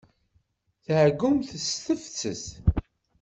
[0.83, 2.45] Tɛeyyumt s tefses.